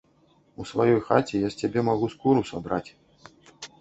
У 0.61 0.65
сваёй 0.69 0.97
хаце 1.09 1.35
я 1.41 1.51
з 1.55 1.65
цябе 1.65 1.79
магу 1.91 2.09
скуру 2.15 2.41
садраць. 2.51 2.87